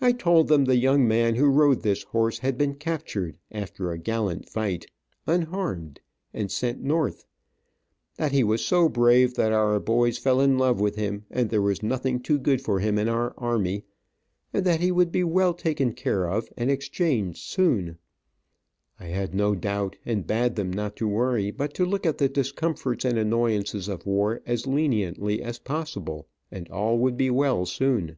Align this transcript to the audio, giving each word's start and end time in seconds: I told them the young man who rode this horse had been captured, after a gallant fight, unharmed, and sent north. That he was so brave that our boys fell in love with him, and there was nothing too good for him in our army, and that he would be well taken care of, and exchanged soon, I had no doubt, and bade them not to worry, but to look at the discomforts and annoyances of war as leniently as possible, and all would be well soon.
I 0.00 0.10
told 0.10 0.48
them 0.48 0.64
the 0.64 0.74
young 0.76 1.06
man 1.06 1.36
who 1.36 1.46
rode 1.46 1.82
this 1.82 2.02
horse 2.02 2.40
had 2.40 2.58
been 2.58 2.74
captured, 2.74 3.38
after 3.52 3.92
a 3.92 3.96
gallant 3.96 4.48
fight, 4.48 4.86
unharmed, 5.24 6.00
and 6.34 6.50
sent 6.50 6.80
north. 6.82 7.24
That 8.16 8.32
he 8.32 8.42
was 8.42 8.64
so 8.64 8.88
brave 8.88 9.34
that 9.34 9.52
our 9.52 9.78
boys 9.78 10.18
fell 10.18 10.40
in 10.40 10.58
love 10.58 10.80
with 10.80 10.96
him, 10.96 11.26
and 11.30 11.48
there 11.48 11.62
was 11.62 11.80
nothing 11.80 12.18
too 12.18 12.40
good 12.40 12.60
for 12.60 12.80
him 12.80 12.98
in 12.98 13.08
our 13.08 13.34
army, 13.38 13.84
and 14.52 14.64
that 14.66 14.80
he 14.80 14.90
would 14.90 15.12
be 15.12 15.22
well 15.22 15.54
taken 15.54 15.92
care 15.92 16.28
of, 16.28 16.48
and 16.56 16.68
exchanged 16.68 17.38
soon, 17.44 17.98
I 18.98 19.04
had 19.04 19.32
no 19.32 19.54
doubt, 19.54 19.94
and 20.04 20.26
bade 20.26 20.56
them 20.56 20.72
not 20.72 20.96
to 20.96 21.06
worry, 21.06 21.52
but 21.52 21.72
to 21.74 21.86
look 21.86 22.04
at 22.04 22.18
the 22.18 22.28
discomforts 22.28 23.04
and 23.04 23.16
annoyances 23.16 23.86
of 23.86 24.06
war 24.06 24.42
as 24.44 24.66
leniently 24.66 25.40
as 25.40 25.60
possible, 25.60 26.26
and 26.50 26.68
all 26.68 26.98
would 26.98 27.16
be 27.16 27.30
well 27.30 27.64
soon. 27.64 28.16